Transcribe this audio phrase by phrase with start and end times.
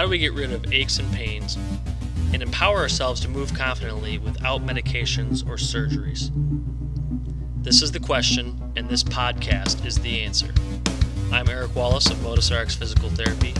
[0.00, 1.58] How do we get rid of aches and pains
[2.32, 6.30] and empower ourselves to move confidently without medications or surgeries?
[7.62, 10.54] This is the question, and this podcast is the answer.
[11.30, 13.52] I'm Eric Wallace of Motus RX Physical Therapy,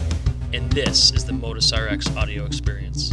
[0.54, 3.12] and this is the Motus RX audio experience.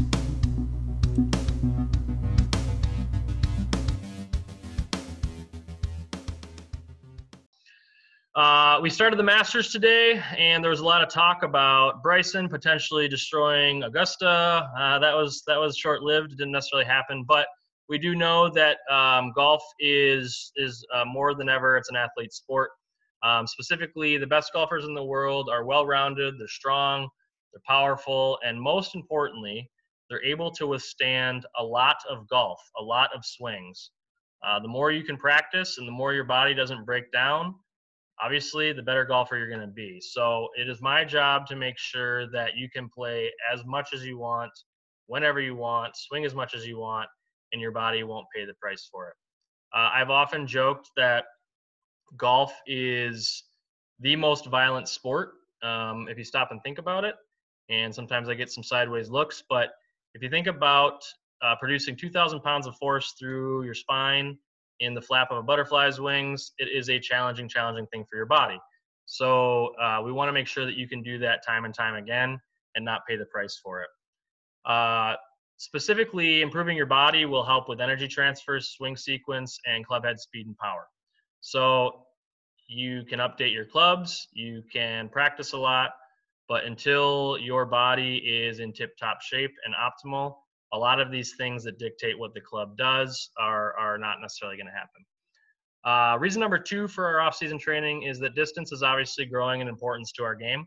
[8.77, 12.47] Uh, we started the Masters today, and there was a lot of talk about Bryson
[12.47, 14.69] potentially destroying Augusta.
[14.77, 17.23] Uh, that was that was short-lived; didn't necessarily happen.
[17.27, 17.47] But
[17.89, 21.75] we do know that um, golf is is uh, more than ever.
[21.77, 22.69] It's an athlete sport.
[23.23, 26.35] Um, specifically, the best golfers in the world are well-rounded.
[26.37, 27.07] They're strong.
[27.53, 29.67] They're powerful, and most importantly,
[30.07, 33.89] they're able to withstand a lot of golf, a lot of swings.
[34.45, 37.55] Uh, the more you can practice, and the more your body doesn't break down
[38.19, 40.01] obviously the better golfer you're going to be.
[40.01, 44.05] So it is my job to make sure that you can play as much as
[44.05, 44.51] you want,
[45.07, 47.07] whenever you want, swing as much as you want,
[47.51, 49.15] and your body won't pay the price for it.
[49.73, 51.25] Uh, I've often joked that
[52.17, 53.43] golf is
[53.99, 57.15] the most violent sport um, if you stop and think about it.
[57.69, 59.71] And sometimes I get some sideways looks, but
[60.13, 61.03] if you think about
[61.41, 64.37] uh, producing 2,000 pounds of force through your spine,
[64.79, 68.25] in the flap of a butterfly's wings, it is a challenging, challenging thing for your
[68.25, 68.59] body.
[69.05, 71.95] So uh, we want to make sure that you can do that time and time
[71.95, 72.39] again
[72.75, 73.89] and not pay the price for it.
[74.65, 75.15] Uh,
[75.57, 80.45] specifically, improving your body will help with energy transfers, swing sequence, and club head speed
[80.45, 80.87] and power.
[81.39, 82.03] So
[82.67, 85.91] you can update your clubs, you can practice a lot,
[86.49, 90.35] but until your body is in tip top shape and optimal,
[90.73, 94.57] a lot of these things that dictate what the club does are, are not necessarily
[94.57, 95.05] going to happen.
[95.85, 99.67] Uh, reason number two for our off-season training is that distance is obviously growing in
[99.67, 100.65] importance to our game.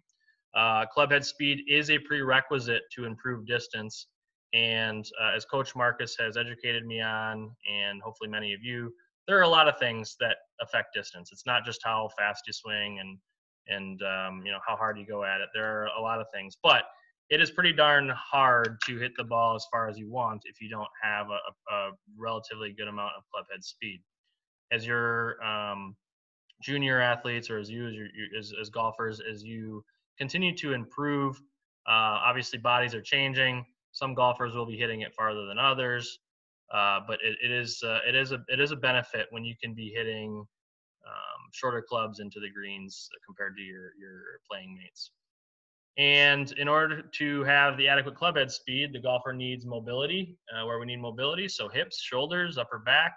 [0.54, 4.06] Uh, club head speed is a prerequisite to improve distance.
[4.52, 8.92] And uh, as Coach Marcus has educated me on, and hopefully many of you,
[9.28, 11.30] there are a lot of things that affect distance.
[11.32, 13.18] It's not just how fast you swing and
[13.68, 15.48] and um, you know how hard you go at it.
[15.54, 16.82] There are a lot of things, but
[17.30, 20.60] it is pretty darn hard to hit the ball as far as you want if
[20.60, 24.02] you don't have a, a relatively good amount of club head speed.
[24.72, 25.96] As your um,
[26.62, 28.06] junior athletes or as you as, your,
[28.38, 29.84] as, as golfers, as you
[30.18, 31.36] continue to improve,
[31.88, 33.64] uh, obviously bodies are changing.
[33.92, 36.18] Some golfers will be hitting it farther than others,
[36.72, 39.54] uh, but it, it is uh, it is a it is a benefit when you
[39.60, 40.44] can be hitting
[41.06, 45.10] um, shorter clubs into the greens compared to your your playing mates.
[45.98, 50.64] And in order to have the adequate club head speed, the golfer needs mobility, uh,
[50.64, 51.48] where we need mobility.
[51.48, 53.14] So hips, shoulders, upper back.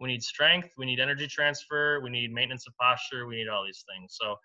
[0.00, 0.68] We need strength.
[0.76, 2.00] We need energy transfer.
[2.02, 3.26] We need maintenance of posture.
[3.26, 4.16] We need all these things.
[4.20, 4.36] So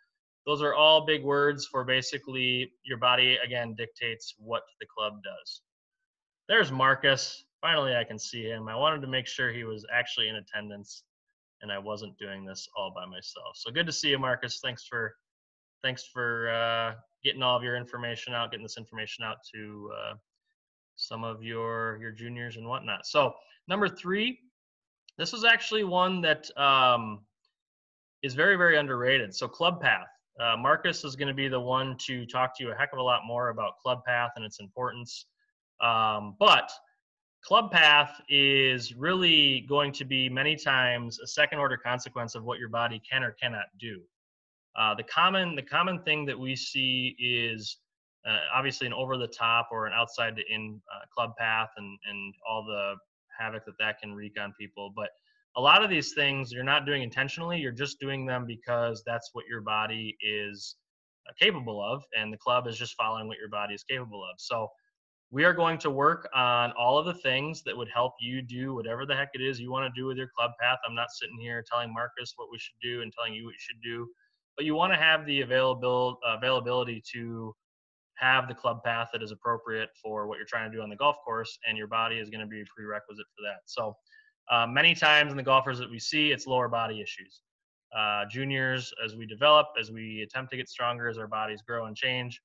[0.45, 5.61] those are all big words for basically your body, again, dictates what the club does.
[6.49, 7.45] There's Marcus.
[7.61, 8.67] Finally, I can see him.
[8.67, 11.03] I wanted to make sure he was actually in attendance
[11.61, 13.55] and I wasn't doing this all by myself.
[13.55, 14.59] So good to see you, Marcus.
[14.61, 15.15] Thanks for
[15.81, 20.13] thanks for uh, getting all of your information out, getting this information out to uh,
[20.95, 23.05] some of your your juniors and whatnot.
[23.05, 23.33] So
[23.67, 24.39] number three,
[25.17, 27.21] this was actually one that um,
[28.21, 29.33] is very very underrated.
[29.35, 30.07] So Club Path.
[30.39, 32.97] Uh, Marcus is going to be the one to talk to you a heck of
[32.97, 35.27] a lot more about Club Path and its importance.
[35.79, 36.71] Um, but
[37.43, 42.57] Club Path is really going to be many times a second order consequence of what
[42.57, 44.01] your body can or cannot do.
[44.75, 47.77] Uh, the common the common thing that we see is
[48.27, 51.97] uh, obviously an over the top or an outside to in uh, club path and
[52.09, 52.95] and all the
[53.37, 54.91] havoc that that can wreak on people.
[54.95, 55.09] But
[55.55, 57.59] a lot of these things you're not doing intentionally.
[57.59, 60.75] You're just doing them because that's what your body is
[61.29, 64.35] uh, capable of, and the club is just following what your body is capable of.
[64.39, 64.67] So
[65.29, 68.73] we are going to work on all of the things that would help you do
[68.75, 70.77] whatever the heck it is you want to do with your club path.
[70.87, 73.59] I'm not sitting here telling Marcus what we should do and telling you what you
[73.59, 74.07] should do
[74.55, 77.55] but you want to have the available availability to
[78.15, 80.95] have the club path that is appropriate for what you're trying to do on the
[80.95, 83.61] golf course, and your body is going to be a prerequisite for that.
[83.65, 83.95] So,
[84.51, 87.41] uh, many times in the golfers that we see, it's lower body issues.
[87.95, 91.85] Uh, juniors, as we develop, as we attempt to get stronger, as our bodies grow
[91.85, 92.41] and change,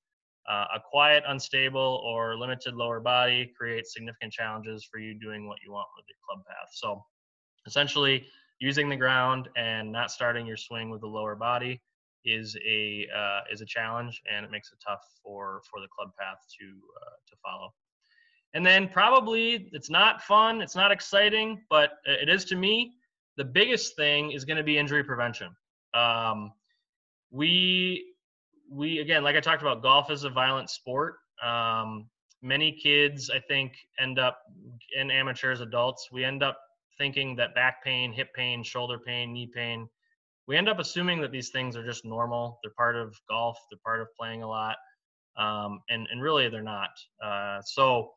[0.48, 5.58] uh, a quiet, unstable, or limited lower body creates significant challenges for you doing what
[5.64, 6.68] you want with your club path.
[6.72, 7.04] So,
[7.66, 8.26] essentially,
[8.60, 11.80] using the ground and not starting your swing with the lower body
[12.24, 16.10] is a uh, is a challenge, and it makes it tough for for the club
[16.18, 17.72] path to uh, to follow.
[18.54, 22.94] And then probably it's not fun, it's not exciting, but it is to me.
[23.36, 25.54] The biggest thing is going to be injury prevention.
[25.94, 26.52] Um,
[27.30, 28.14] we
[28.70, 31.16] we again, like I talked about, golf is a violent sport.
[31.44, 32.08] Um,
[32.42, 34.40] many kids, I think, end up
[34.96, 36.58] in amateurs, adults, we end up
[36.98, 39.88] thinking that back pain, hip pain, shoulder pain, knee pain,
[40.48, 42.58] we end up assuming that these things are just normal.
[42.62, 43.58] They're part of golf.
[43.70, 44.76] They're part of playing a lot,
[45.36, 46.90] um, and and really they're not.
[47.22, 48.12] Uh, so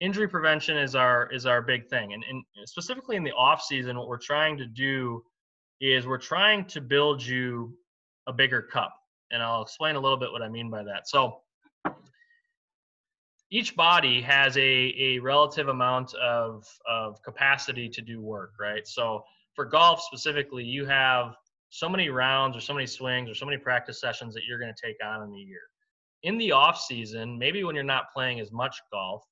[0.00, 3.96] injury prevention is our is our big thing, and, and specifically in the off season,
[3.98, 5.22] what we're trying to do
[5.80, 7.76] is we're trying to build you
[8.26, 8.94] a bigger cup,
[9.30, 11.06] and I'll explain a little bit what I mean by that.
[11.06, 11.40] So
[13.50, 18.86] each body has a, a relative amount of, of capacity to do work, right?
[18.88, 19.22] So
[19.54, 21.36] for golf specifically, you have
[21.70, 24.72] so many rounds or so many swings or so many practice sessions that you're going
[24.72, 25.62] to take on in the year.
[26.22, 29.22] In the off season, maybe when you're not playing as much golf,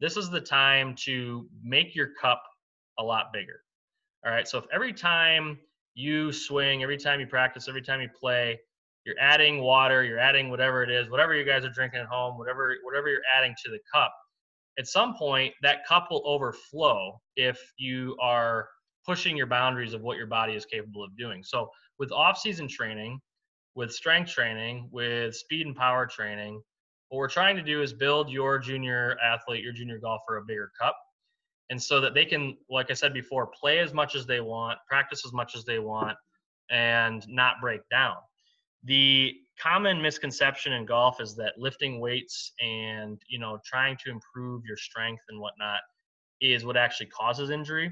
[0.00, 2.42] this is the time to make your cup
[2.98, 3.60] a lot bigger.
[4.26, 4.48] All right.
[4.48, 5.58] So if every time
[5.94, 8.58] you swing, every time you practice, every time you play,
[9.04, 12.38] you're adding water, you're adding whatever it is, whatever you guys are drinking at home,
[12.38, 14.12] whatever whatever you're adding to the cup.
[14.78, 18.68] At some point, that cup will overflow if you are
[19.04, 21.42] pushing your boundaries of what your body is capable of doing.
[21.42, 23.20] So, with off-season training,
[23.74, 26.60] with strength training, with speed and power training,
[27.08, 30.70] what we're trying to do is build your junior athlete, your junior golfer, a bigger
[30.80, 30.96] cup.
[31.70, 34.78] And so that they can, like I said before, play as much as they want,
[34.88, 36.16] practice as much as they want,
[36.70, 38.16] and not break down
[38.84, 44.64] the common misconception in golf is that lifting weights and you know trying to improve
[44.66, 45.80] your strength and whatnot
[46.40, 47.90] is what actually causes injury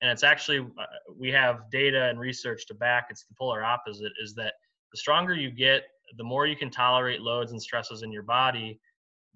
[0.00, 0.84] and it's actually uh,
[1.18, 4.54] we have data and research to back it's the polar opposite is that
[4.92, 5.82] the stronger you get
[6.16, 8.78] the more you can tolerate loads and stresses in your body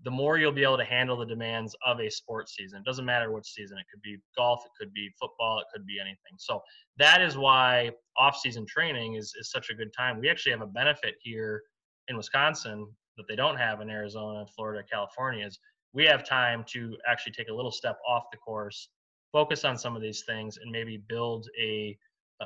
[0.04, 2.78] the more you'll be able to handle the demands of a sports season.
[2.78, 3.78] It doesn't matter which season.
[3.78, 6.36] It could be golf, it could be football, it could be anything.
[6.38, 6.62] So
[6.98, 10.20] that is why off-season training is, is such a good time.
[10.20, 11.62] We actually have a benefit here
[12.08, 15.58] in Wisconsin that they don't have in Arizona, Florida, California is
[15.92, 18.90] we have time to actually take a little step off the course,
[19.32, 21.96] focus on some of these things, and maybe build a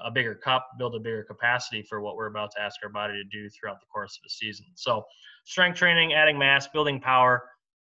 [0.05, 3.12] a bigger cup, build a bigger capacity for what we're about to ask our body
[3.12, 4.64] to do throughout the course of the season.
[4.75, 5.05] So,
[5.44, 7.43] strength training, adding mass, building power,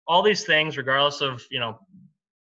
[0.07, 1.77] all these things, regardless of you know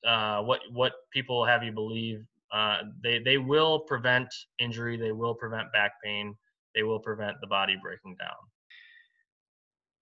[0.06, 4.96] uh, what what people have you believe, uh, they they will prevent injury.
[4.96, 6.36] They will prevent back pain.
[6.74, 8.36] They will prevent the body breaking down.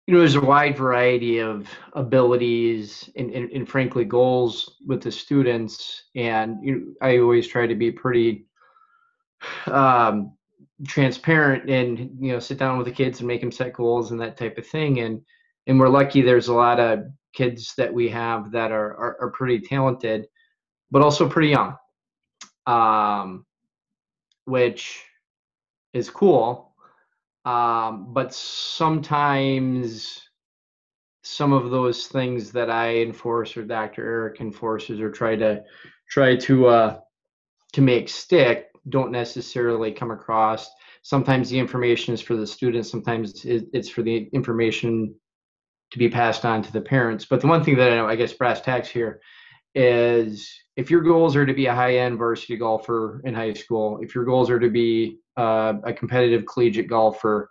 [0.08, 5.12] You know, there's a wide variety of abilities and, and, and frankly goals with the
[5.12, 8.46] students, and you know, I always try to be pretty
[9.66, 10.32] um,
[10.86, 14.20] transparent and you know sit down with the kids and make them set goals and
[14.22, 15.00] that type of thing.
[15.00, 15.20] And
[15.66, 17.00] and we're lucky there's a lot of
[17.34, 20.26] kids that we have that are are, are pretty talented
[20.90, 21.76] but also pretty young
[22.66, 23.44] um,
[24.46, 25.04] which
[25.92, 26.67] is cool
[27.48, 30.22] um, but sometimes
[31.22, 35.62] some of those things that i enforce or dr eric enforces or try to
[36.08, 37.00] try to uh,
[37.72, 40.70] to make stick don't necessarily come across.
[41.02, 45.14] Sometimes the information is for the students, sometimes it's for the information
[45.90, 47.24] to be passed on to the parents.
[47.24, 49.20] But the one thing that I, know, I guess brass tacks here
[49.74, 54.14] is if your goals are to be a high-end varsity golfer in high school, if
[54.14, 57.50] your goals are to be uh, a competitive collegiate golfer,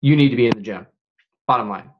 [0.00, 0.86] you need to be in the gym.
[1.46, 1.90] Bottom line.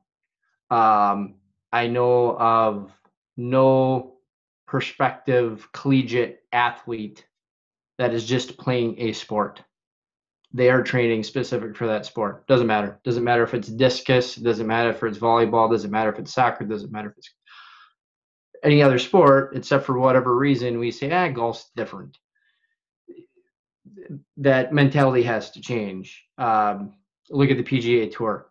[0.70, 1.34] Um,
[1.72, 2.92] I know of
[3.36, 4.14] no
[4.66, 7.26] prospective collegiate athlete
[7.98, 9.62] that is just playing a sport.
[10.52, 12.46] They are training specific for that sport.
[12.46, 13.00] Doesn't matter.
[13.04, 14.34] Doesn't matter if it's discus.
[14.34, 15.70] Doesn't matter if it's volleyball.
[15.70, 16.64] Doesn't matter if it's soccer.
[16.64, 17.32] Doesn't matter if it's
[18.62, 22.18] any other sport, except for whatever reason we say, ah, golf's different.
[24.36, 26.24] That mentality has to change.
[26.38, 26.94] Um,
[27.30, 28.50] look at the PGA Tour.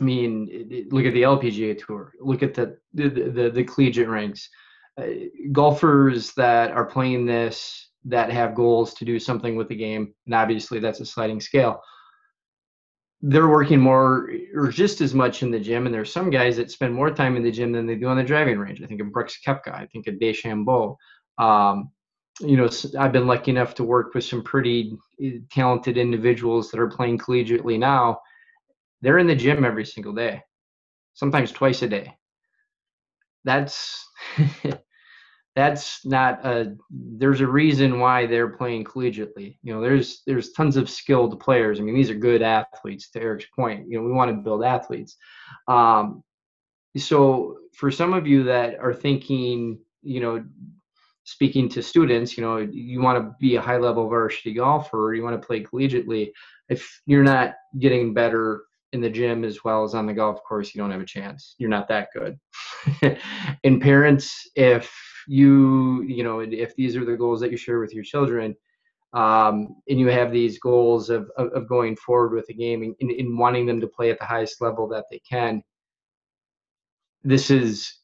[0.00, 2.12] I mean, look at the LPGA Tour.
[2.20, 4.48] Look at the the, the, the collegiate ranks
[4.96, 5.06] uh,
[5.52, 10.34] golfers that are playing this that have goals to do something with the game, and
[10.34, 11.82] obviously that's a sliding scale.
[13.26, 16.70] They're working more or just as much in the gym, and there's some guys that
[16.70, 18.82] spend more time in the gym than they do on the driving range.
[18.82, 19.74] I think of Brooks Koepka.
[19.74, 20.96] I think of DeChambeau.
[21.38, 21.90] Um,
[22.40, 26.80] you know, I've been lucky enough to work with some pretty eh, talented individuals that
[26.80, 28.20] are playing collegiately now.
[29.00, 30.42] They're in the gym every single day,
[31.14, 32.16] sometimes twice a day.
[33.44, 34.06] That's
[35.56, 40.76] that's not a there's a reason why they're playing collegiately you know there's there's tons
[40.76, 44.12] of skilled players i mean these are good athletes to eric's point you know we
[44.12, 45.16] want to build athletes
[45.68, 46.22] um,
[46.96, 50.44] so for some of you that are thinking you know
[51.24, 55.22] speaking to students you know you want to be a high level varsity golfer you
[55.22, 56.30] want to play collegiately
[56.68, 60.72] if you're not getting better in the gym as well as on the golf course,
[60.72, 61.56] you don't have a chance.
[61.58, 62.38] You're not that good.
[63.64, 64.94] and parents, if
[65.26, 68.54] you, you know, if these are the goals that you share with your children,
[69.12, 73.10] um, and you have these goals of, of, of going forward with the game and,
[73.10, 75.62] and, wanting them to play at the highest level that they can,
[77.22, 77.98] this is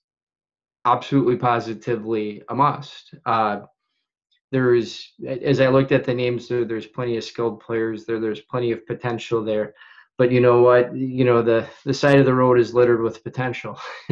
[0.84, 3.12] absolutely positively a must.
[3.26, 3.62] Uh,
[4.52, 8.20] there's, as I looked at the names, there, there's plenty of skilled players there.
[8.20, 9.74] There's plenty of potential there
[10.20, 13.24] but you know what you know the the side of the road is littered with
[13.24, 13.80] potential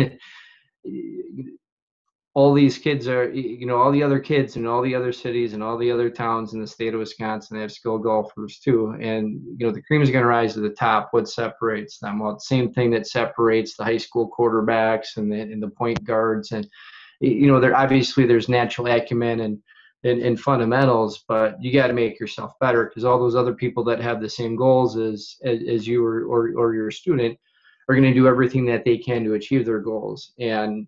[2.38, 5.54] all these kids are you know all the other kids in all the other cities
[5.54, 8.96] and all the other towns in the state of wisconsin they have skilled golfers too.
[9.00, 11.08] And you know the cream is going to rise to the top.
[11.10, 12.20] What separates them?
[12.20, 16.04] Well the same thing that separates the high school quarterbacks and the, and the point
[16.04, 16.68] guards and
[17.18, 19.58] you know there obviously there's natural acumen and
[20.04, 23.82] in, in fundamentals, but you got to make yourself better because all those other people
[23.82, 27.36] that have the same goals as as, as you or, or or your student
[27.88, 30.34] are going to do everything that they can to achieve their goals.
[30.38, 30.86] And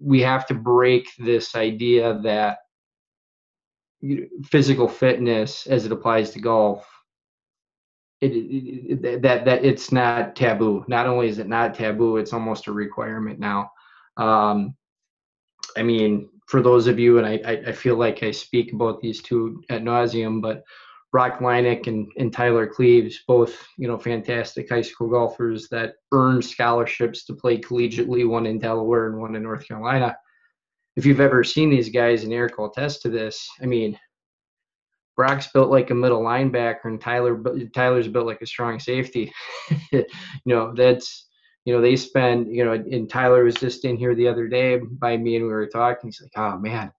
[0.00, 2.58] we have to break this idea that
[4.44, 6.86] physical fitness, as it applies to golf,
[8.20, 10.84] it, it, it, that that it's not taboo.
[10.88, 13.70] Not only is it not taboo, it's almost a requirement now.
[14.16, 14.74] Um,
[15.76, 19.22] I mean, for those of you, and I, I feel like I speak about these
[19.22, 20.64] two at nauseum, but
[21.12, 26.44] Brock Leineck and, and Tyler Cleaves, both you know fantastic high school golfers that earned
[26.44, 30.16] scholarships to play collegiately, one in Delaware and one in North Carolina.
[30.96, 33.98] If you've ever seen these guys, and Eric will attest to this, I mean,
[35.16, 37.42] Brock's built like a middle linebacker, and Tyler
[37.74, 39.32] Tyler's built like a strong safety.
[39.92, 40.04] you
[40.46, 41.26] know, that's
[41.64, 44.78] you know, they spend, you know, and Tyler was just in here the other day
[44.78, 46.08] by me and we were talking.
[46.08, 46.92] He's like, oh man,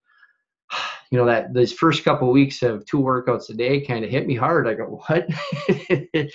[1.11, 4.11] you know, that those first couple of weeks of two workouts a day kind of
[4.11, 4.67] hit me hard.
[4.67, 5.27] I go, what?
[5.89, 6.29] you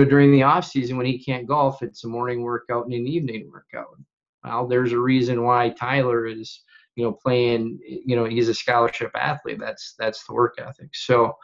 [0.00, 3.06] know, during the off season when he can't golf, it's a morning workout and an
[3.06, 3.96] evening workout.
[4.44, 6.62] Well, there's a reason why Tyler is,
[6.94, 9.58] you know, playing, you know, he's a scholarship athlete.
[9.58, 10.94] That's, that's the work ethic.
[10.94, 11.36] So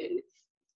[0.00, 0.20] eh,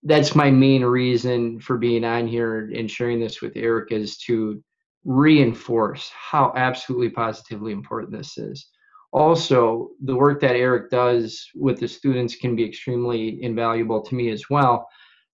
[0.03, 4.63] that's my main reason for being on here and sharing this with Eric is to
[5.05, 8.69] reinforce how absolutely positively important this is.
[9.13, 14.31] Also, the work that Eric does with the students can be extremely invaluable to me
[14.31, 14.89] as well.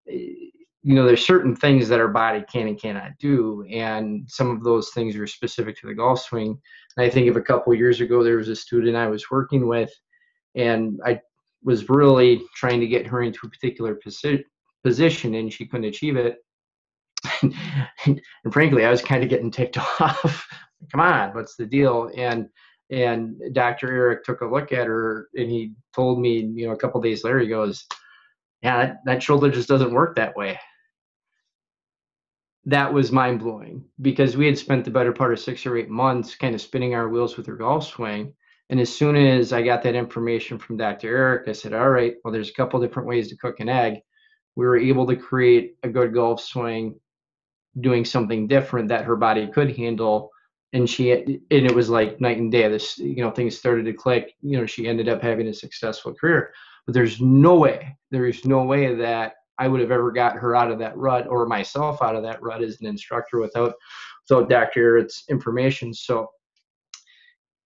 [0.06, 4.64] You know, there's certain things that our body can and cannot do, and some of
[4.64, 6.58] those things are specific to the golf swing.
[6.97, 9.30] And I think of a couple of years ago, there was a student I was
[9.30, 9.92] working with,
[10.54, 11.20] and I
[11.62, 14.44] was really trying to get her into a particular posi-
[14.82, 16.38] position, and she couldn't achieve it
[17.42, 18.20] and
[18.52, 20.47] frankly, I was kind of getting ticked off.
[20.90, 22.11] Come on, what's the deal?
[22.16, 22.49] And
[22.90, 23.92] and Dr.
[23.92, 27.25] Eric took a look at her and he told me, you know, a couple days
[27.25, 27.87] later, he goes,
[28.62, 30.59] "Yeah, that, that shoulder just doesn't work that way."
[32.64, 35.88] That was mind blowing because we had spent the better part of six or eight
[35.88, 38.35] months kind of spinning our wheels with her golf swing.
[38.71, 41.09] And as soon as I got that information from Dr.
[41.09, 44.00] Eric, I said, "All right, well, there's a couple different ways to cook an egg."
[44.57, 46.99] We were able to create a good golf swing
[47.80, 50.30] doing something different that her body could handle
[50.72, 52.68] and she and it was like night and day.
[52.68, 54.34] This you know things started to click.
[54.40, 56.52] You know she ended up having a successful career.
[56.87, 60.56] But there's no way there is no way that i would have ever got her
[60.56, 63.75] out of that rut or myself out of that rut as an instructor without
[64.28, 64.80] without dr.
[64.80, 65.92] Eric's information.
[65.92, 66.30] So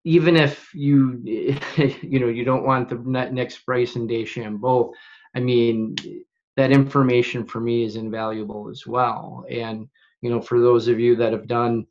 [0.05, 1.21] even if you
[2.03, 2.97] you know you don't want the
[3.31, 4.93] next bryson dechambeau
[5.37, 5.95] i mean
[6.57, 9.45] that information for me is invaluable as well.
[9.51, 9.89] And
[10.21, 11.87] you know, for those of you that have done,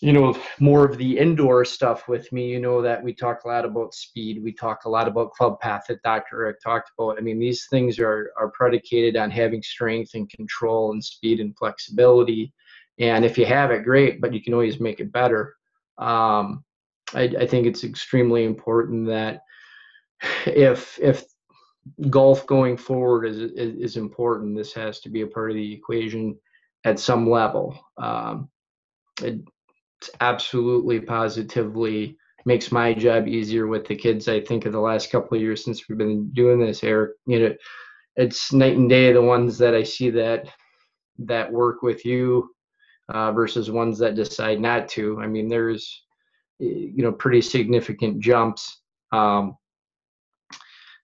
[0.00, 3.48] you know, more of the indoor stuff with me, you know that we talk a
[3.48, 4.42] lot about speed.
[4.42, 6.44] We talk a lot about club path that Dr.
[6.44, 7.16] Eric talked about.
[7.18, 11.56] I mean, these things are are predicated on having strength and control and speed and
[11.56, 12.52] flexibility.
[12.98, 15.54] And if you have it, great, but you can always make it better.
[15.98, 16.64] Um,
[17.14, 19.40] I, I think it's extremely important that
[20.46, 21.24] if if
[22.10, 25.72] golf going forward is, is, is important, this has to be a part of the
[25.72, 26.36] equation
[26.84, 27.78] at some level.
[27.96, 28.50] Um,
[29.22, 29.40] it
[30.20, 34.28] absolutely positively makes my job easier with the kids.
[34.28, 37.40] I think of the last couple of years since we've been doing this, Eric, you
[37.40, 37.54] know,
[38.16, 40.48] it's night and day the ones that I see that
[41.18, 42.50] that work with you
[43.08, 45.20] uh, versus ones that decide not to.
[45.20, 46.04] I mean, there's
[46.58, 48.80] you know pretty significant jumps.
[49.12, 49.56] Um,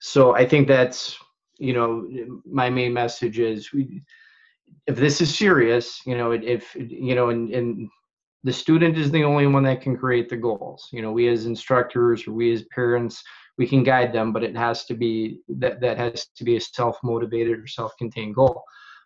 [0.00, 1.16] so I think that's
[1.58, 4.02] you know my main message is we
[4.86, 7.90] if this is serious, you know, if you know, and, and
[8.44, 10.88] the student is the only one that can create the goals.
[10.92, 13.22] You know, we as instructors or we as parents,
[13.56, 16.60] we can guide them, but it has to be that that has to be a
[16.60, 18.62] self-motivated or self-contained goal.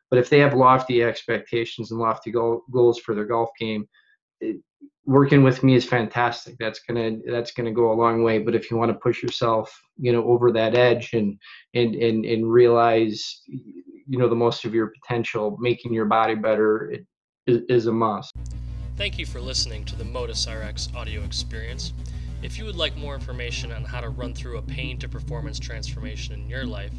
[0.09, 3.89] But if they have lofty expectations and lofty goal, goals for their golf game,
[4.41, 4.57] it,
[5.05, 6.57] working with me is fantastic.
[6.59, 8.39] That's gonna that's gonna go a long way.
[8.39, 11.39] But if you want to push yourself, you know, over that edge and
[11.75, 16.91] and and and realize, you know, the most of your potential, making your body better
[16.91, 17.07] it,
[17.47, 18.33] is, is a must.
[18.97, 21.93] Thank you for listening to the Motus RX audio experience.
[22.43, 25.59] If you would like more information on how to run through a pain to performance
[25.59, 26.93] transformation in your life,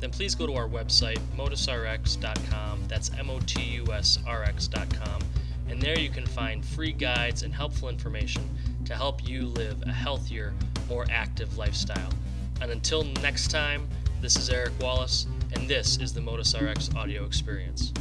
[0.00, 2.84] then please go to our website, motusrx.com.
[2.88, 5.22] That's M O T U S R X.com.
[5.68, 8.42] And there you can find free guides and helpful information
[8.84, 10.54] to help you live a healthier,
[10.88, 12.10] more active lifestyle.
[12.60, 13.86] And until next time,
[14.20, 17.92] this is Eric Wallace, and this is the Motus RX audio experience.